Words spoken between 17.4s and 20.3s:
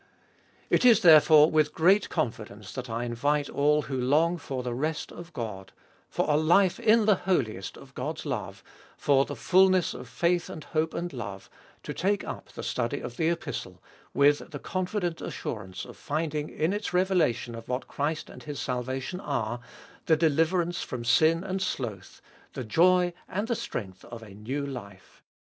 of what Christ and His salvation are, the